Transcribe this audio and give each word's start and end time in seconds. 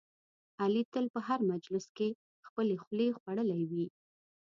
علي 0.61 0.83
تل 0.93 1.05
په 1.13 1.19
هر 1.27 1.39
مجلس 1.51 1.85
کې 1.97 2.09
خپلې 2.47 2.75
خولې 2.83 3.07
خوړلی 3.19 3.61
وي. 3.71 3.85